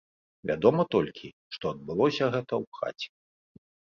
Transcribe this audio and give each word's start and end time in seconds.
Вядома 0.51 0.85
толькі, 0.95 1.27
што 1.57 1.65
адбылося 1.75 2.31
гэта 2.37 2.53
ў 2.63 2.65
хаце. 2.79 3.09